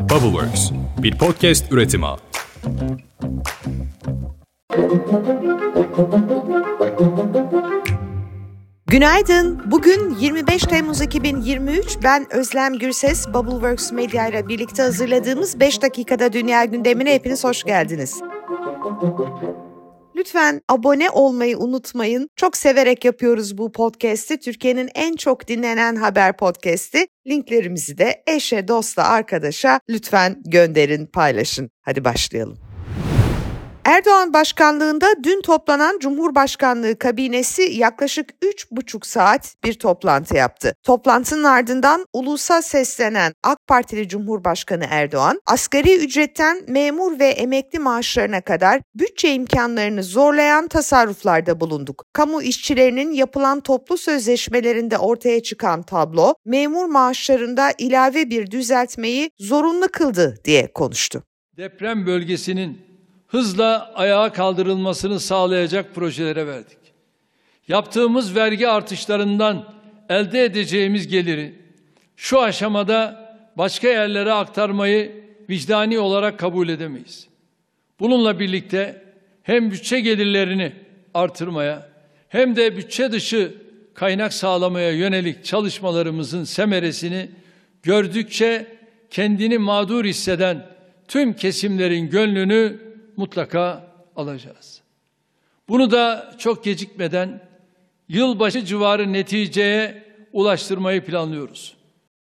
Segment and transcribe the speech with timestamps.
[0.00, 0.70] Bubbleworks,
[1.02, 2.06] bir podcast üretimi.
[8.86, 9.62] Günaydın.
[9.70, 11.98] Bugün 25 Temmuz 2023.
[12.04, 13.28] Ben Özlem Gürses.
[13.28, 18.20] Bubbleworks Media ile birlikte hazırladığımız 5 dakikada dünya gündemine hepiniz hoş geldiniz.
[20.16, 22.28] Lütfen abone olmayı unutmayın.
[22.36, 24.38] Çok severek yapıyoruz bu podcast'i.
[24.38, 27.06] Türkiye'nin en çok dinlenen haber podcast'i.
[27.26, 31.70] Linklerimizi de eşe, dosta, arkadaşa lütfen gönderin, paylaşın.
[31.82, 32.69] Hadi başlayalım.
[33.90, 40.74] Erdoğan başkanlığında dün toplanan Cumhurbaşkanlığı kabinesi yaklaşık 3,5 saat bir toplantı yaptı.
[40.82, 48.80] Toplantının ardından ulusa seslenen AK Partili Cumhurbaşkanı Erdoğan, asgari ücretten memur ve emekli maaşlarına kadar
[48.94, 52.04] bütçe imkanlarını zorlayan tasarruflarda bulunduk.
[52.12, 60.38] Kamu işçilerinin yapılan toplu sözleşmelerinde ortaya çıkan tablo, memur maaşlarında ilave bir düzeltmeyi zorunlu kıldı
[60.44, 61.22] diye konuştu.
[61.56, 62.89] Deprem bölgesinin
[63.30, 66.78] hızla ayağa kaldırılmasını sağlayacak projelere verdik.
[67.68, 69.64] Yaptığımız vergi artışlarından
[70.08, 71.54] elde edeceğimiz geliri
[72.16, 77.28] şu aşamada başka yerlere aktarmayı vicdani olarak kabul edemeyiz.
[78.00, 79.04] Bununla birlikte
[79.42, 80.72] hem bütçe gelirlerini
[81.14, 81.88] artırmaya
[82.28, 83.54] hem de bütçe dışı
[83.94, 87.28] kaynak sağlamaya yönelik çalışmalarımızın semeresini
[87.82, 88.66] gördükçe
[89.10, 90.66] kendini mağdur hisseden
[91.08, 92.89] tüm kesimlerin gönlünü
[93.20, 93.84] mutlaka
[94.16, 94.80] alacağız.
[95.68, 97.40] Bunu da çok gecikmeden
[98.08, 101.76] yılbaşı civarı neticeye ulaştırmayı planlıyoruz.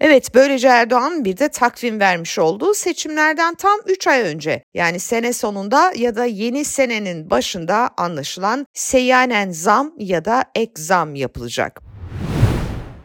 [0.00, 5.32] Evet böylece Erdoğan bir de takvim vermiş olduğu seçimlerden tam 3 ay önce yani sene
[5.32, 11.80] sonunda ya da yeni senenin başında anlaşılan seyyanen zam ya da ek zam yapılacak.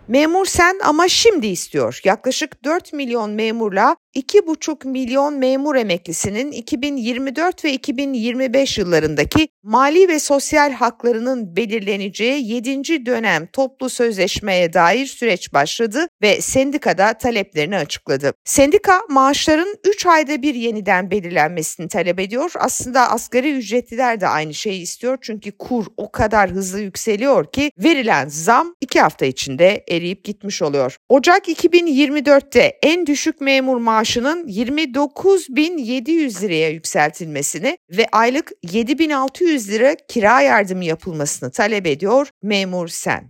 [0.08, 2.02] Memur sen ama şimdi istiyor.
[2.04, 10.72] Yaklaşık 4 milyon memurla 2,5 milyon memur emeklisinin 2024 ve 2025 yıllarındaki mali ve sosyal
[10.72, 13.06] haklarının belirleneceği 7.
[13.06, 18.34] dönem toplu sözleşmeye dair süreç başladı ve sendikada taleplerini açıkladı.
[18.46, 22.52] Sendika maaşların 3 ayda bir yeniden belirlenmesini talep ediyor.
[22.56, 28.28] Aslında asgari ücretliler de aynı şeyi istiyor çünkü kur o kadar hızlı yükseliyor ki verilen
[28.28, 30.98] zam 2 hafta içinde eriyip gitmiş oluyor.
[31.10, 40.42] Ocak 2024'te en düşük memur maaşı maaşının 29.700 liraya yükseltilmesini ve aylık 7.600 lira kira
[40.42, 43.24] yardımı yapılmasını talep ediyor memur sen.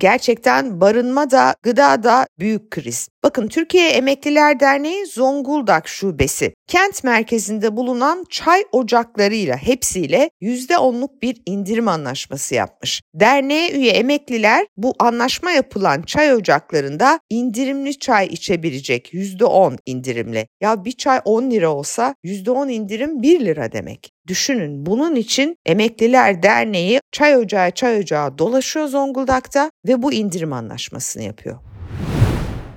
[0.00, 3.08] Gerçekten barınma da gıda da büyük kriz.
[3.22, 11.88] Bakın Türkiye Emekliler Derneği Zonguldak Şubesi kent merkezinde bulunan çay ocaklarıyla hepsiyle %10'luk bir indirim
[11.88, 13.02] anlaşması yapmış.
[13.14, 20.46] Derneğe üye emekliler bu anlaşma yapılan çay ocaklarında indirimli çay içebilecek %10 indirimle.
[20.60, 24.12] Ya bir çay 10 lira olsa %10 indirim 1 lira demek.
[24.26, 31.22] Düşünün bunun için Emekliler Derneği çay ocağı çay ocağı dolaşıyor Zonguldak'ta ve bu indirim anlaşmasını
[31.22, 31.67] yapıyor.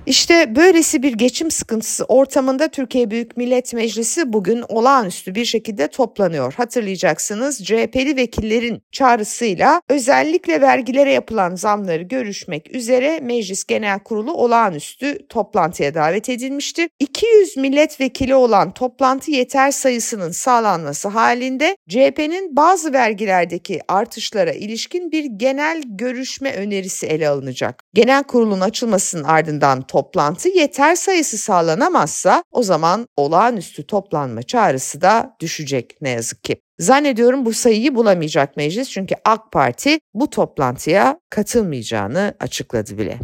[0.06, 6.54] İşte böylesi bir geçim sıkıntısı ortamında Türkiye Büyük Millet Meclisi bugün olağanüstü bir şekilde toplanıyor.
[6.54, 15.94] Hatırlayacaksınız CHP'li vekillerin çağrısıyla özellikle vergilere yapılan zamları görüşmek üzere Meclis Genel Kurulu olağanüstü toplantıya
[15.94, 16.88] davet edilmişti.
[17.00, 25.82] 200 milletvekili olan toplantı yeter sayısının sağlanması halinde CHP'nin bazı vergilerdeki artışlara ilişkin bir genel
[25.86, 27.82] görüşme önerisi ele alınacak.
[27.94, 35.96] Genel kurulun açılmasının ardından toplantı yeter sayısı sağlanamazsa o zaman olağanüstü toplanma çağrısı da düşecek
[36.02, 36.56] ne yazık ki.
[36.78, 43.18] Zannediyorum bu sayıyı bulamayacak meclis çünkü AK Parti bu toplantıya katılmayacağını açıkladı bile.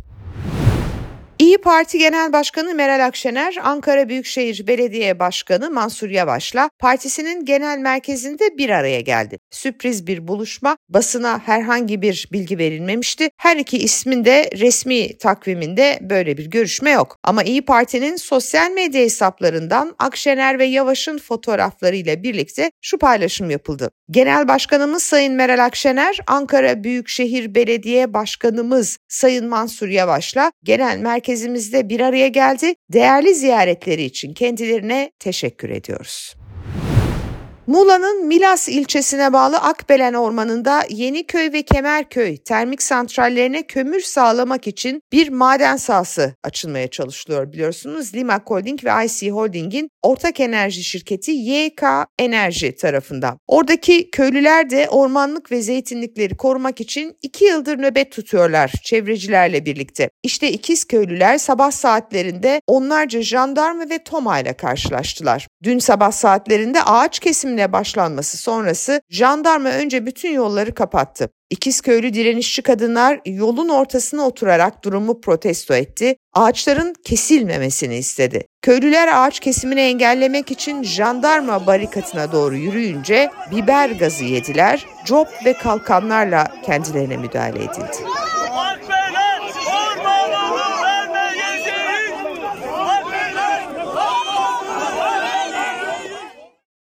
[1.48, 8.58] İyi Parti Genel Başkanı Meral Akşener, Ankara Büyükşehir Belediye Başkanı Mansur Yavaş'la partisinin genel merkezinde
[8.58, 9.38] bir araya geldi.
[9.50, 13.30] Sürpriz bir buluşma, basına herhangi bir bilgi verilmemişti.
[13.36, 17.16] Her iki ismin de resmi takviminde böyle bir görüşme yok.
[17.22, 23.90] Ama İyi Parti'nin sosyal medya hesaplarından Akşener ve Yavaş'ın fotoğraflarıyla birlikte şu paylaşım yapıldı.
[24.10, 31.88] Genel Başkanımız Sayın Meral Akşener, Ankara Büyükşehir Belediye Başkanımız Sayın Mansur Yavaş'la genel merkez merkezimizde
[31.88, 32.74] bir araya geldi.
[32.92, 36.37] Değerli ziyaretleri için kendilerine teşekkür ediyoruz.
[37.68, 45.28] Muğla'nın Milas ilçesine bağlı Akbelen Ormanı'nda Yeniköy ve Kemerköy termik santrallerine kömür sağlamak için bir
[45.28, 48.14] maden sahası açılmaya çalışılıyor biliyorsunuz.
[48.14, 51.82] Lima Holding ve IC Holding'in ortak enerji şirketi YK
[52.18, 53.38] Enerji tarafından.
[53.46, 60.10] Oradaki köylüler de ormanlık ve zeytinlikleri korumak için iki yıldır nöbet tutuyorlar çevrecilerle birlikte.
[60.22, 65.48] İşte ikiz köylüler sabah saatlerinde onlarca jandarma ve Toma ile karşılaştılar.
[65.62, 67.18] Dün sabah saatlerinde ağaç
[67.58, 71.28] kesimine başlanması sonrası jandarma önce bütün yolları kapattı.
[71.50, 76.16] İkizköylü direnişçi kadınlar yolun ortasına oturarak durumu protesto etti.
[76.34, 78.44] Ağaçların kesilmemesini istedi.
[78.62, 86.46] Köylüler ağaç kesimini engellemek için jandarma barikatına doğru yürüyünce biber gazı yediler, cop ve kalkanlarla
[86.66, 88.27] kendilerine müdahale edildi.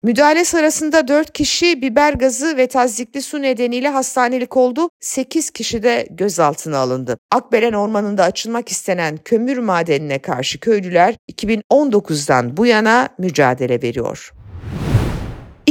[0.03, 4.89] Müdahale sırasında 4 kişi biber gazı ve tazyikli su nedeniyle hastanelik oldu.
[4.99, 7.17] 8 kişi de gözaltına alındı.
[7.31, 14.31] Akbelen Ormanı'nda açılmak istenen kömür madenine karşı köylüler 2019'dan bu yana mücadele veriyor.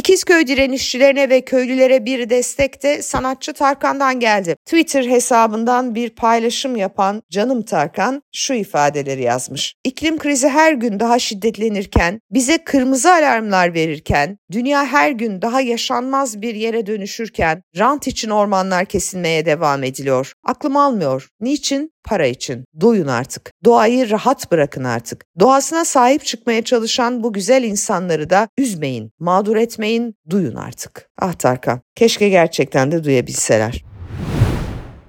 [0.09, 4.57] İkizköy direnişçilerine ve köylülere bir destek de sanatçı Tarkan'dan geldi.
[4.65, 9.75] Twitter hesabından bir paylaşım yapan Canım Tarkan şu ifadeleri yazmış.
[9.85, 16.43] İklim krizi her gün daha şiddetlenirken, bize kırmızı alarmlar verirken, dünya her gün daha yaşanmaz
[16.43, 20.33] bir yere dönüşürken, rant için ormanlar kesilmeye devam ediliyor.
[20.45, 21.29] Aklım almıyor.
[21.41, 21.93] Niçin?
[22.09, 22.65] Para için.
[22.81, 23.51] Doyun artık.
[23.65, 25.25] Doğayı rahat bırakın artık.
[25.41, 31.09] Doğasına sahip çıkmaya çalışan bu güzel insanları da üzmeyin, mağdur etmeyin, duyun artık.
[31.19, 33.85] Ah Tarkan, keşke gerçekten de duyabilseler.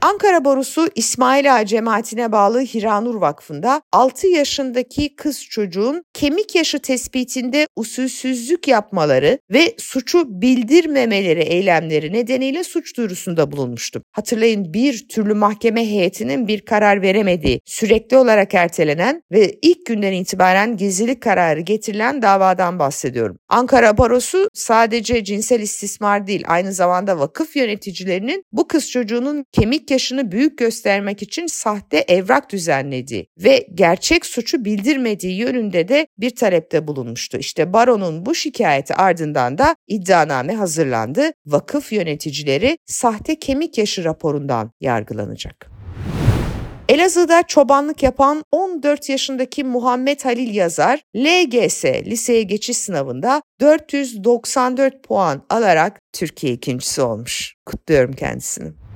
[0.02, 7.68] Ankara Borusu İsmail Ağa cemaatine bağlı Hiranur Vakfı'nda 6 yaşındaki kız çocuğun kemik yaşı tespitinde
[7.76, 14.04] usulsüzlük yapmaları ve suçu bildirmemeleri eylemleri nedeniyle suç duyurusunda bulunmuştu.
[14.12, 20.78] Hatırlayın bir türlü mahkeme heyetinin bir karar veremediği, sürekli olarak ertelenen ve ilk günden itibaren
[20.78, 23.38] gizlilik kararı getirilen davadan bahsediyorum.
[23.50, 30.32] Ankara Barosu sadece cinsel istismar değil aynı zamanda vakıf yöneticilerinin bu kız çocuğunun kemik yaşını
[30.32, 37.38] büyük göstermek için sahte evrak düzenlediği ve gerçek suçu bildirmediği yönünde de bir talepte bulunmuştu.
[37.38, 41.32] İşte baronun bu şikayeti ardından da iddianame hazırlandı.
[41.46, 45.80] Vakıf yöneticileri sahte kemik yaşı raporundan yargılanacak.
[46.90, 56.00] Elazığ'da çobanlık yapan 14 yaşındaki Muhammed Halil Yazar, LGS liseye geçiş sınavında 494 puan alarak
[56.14, 57.56] Türkiye ikincisi olmuş.
[57.66, 58.89] Kutluyorum kendisini.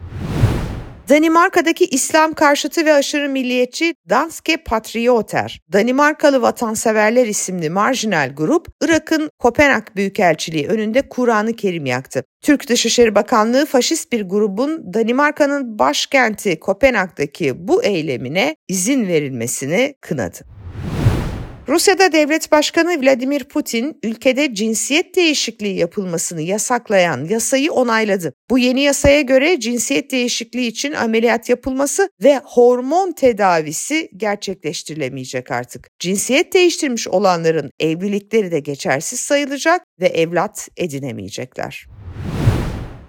[1.09, 9.83] Danimarka'daki İslam karşıtı ve aşırı milliyetçi Danske Patrioter, Danimarkalı Vatanseverler isimli marjinal grup, Irak'ın Kopenhag
[9.95, 12.23] Büyükelçiliği önünde Kur'an-ı Kerim yaktı.
[12.41, 20.62] Türk Dışişleri Bakanlığı faşist bir grubun Danimarka'nın başkenti Kopenhag'daki bu eylemine izin verilmesini kınadı.
[21.67, 28.33] Rusya'da devlet başkanı Vladimir Putin ülkede cinsiyet değişikliği yapılmasını yasaklayan yasayı onayladı.
[28.49, 35.87] Bu yeni yasaya göre cinsiyet değişikliği için ameliyat yapılması ve hormon tedavisi gerçekleştirilemeyecek artık.
[35.99, 41.85] Cinsiyet değiştirmiş olanların evlilikleri de geçersiz sayılacak ve evlat edinemeyecekler.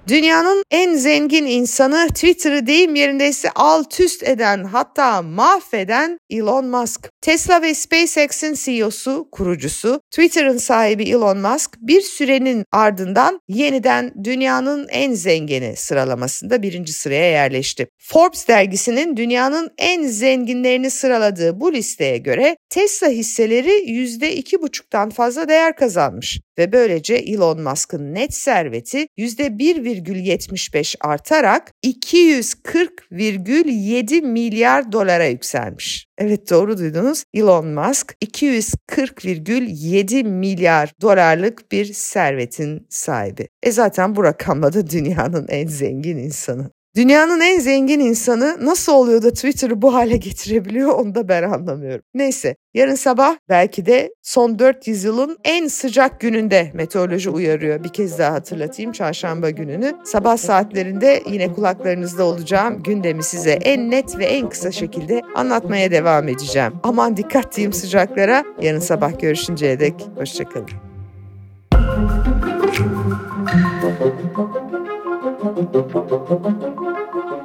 [0.09, 7.11] Dünyanın en zengin insanı Twitter'ı deyim yerindeyse alt üst eden hatta mahveden Elon Musk.
[7.21, 15.13] Tesla ve SpaceX'in CEO'su, kurucusu, Twitter'ın sahibi Elon Musk bir sürenin ardından yeniden dünyanın en
[15.13, 17.87] zengini sıralamasında birinci sıraya yerleşti.
[17.99, 26.41] Forbes dergisinin dünyanın en zenginlerini sıraladığı bu listeye göre Tesla hisseleri %2,5'tan fazla değer kazanmış
[26.59, 36.07] ve böylece Elon Musk'ın net serveti %1,75 artarak 240,7 milyar dolara yükselmiş.
[36.19, 37.25] Evet doğru duydunuz.
[37.35, 43.49] Elon Musk 240,7 milyar dolarlık bir servetin sahibi.
[43.63, 46.71] E zaten bu rakamla da dünyanın en zengin insanı.
[46.97, 52.05] Dünyanın en zengin insanı nasıl oluyor da Twitter'ı bu hale getirebiliyor onu da ben anlamıyorum.
[52.15, 57.85] Neyse yarın sabah belki de son 400 yılın en sıcak gününde meteoroloji uyarıyor.
[57.85, 59.93] Bir kez daha hatırlatayım çarşamba gününü.
[60.05, 66.29] Sabah saatlerinde yine kulaklarınızda olacağım gündemi size en net ve en kısa şekilde anlatmaya devam
[66.29, 66.73] edeceğim.
[66.83, 68.45] Aman dikkat diyeyim sıcaklara.
[68.63, 70.69] Yarın sabah görüşünceye dek hoşçakalın.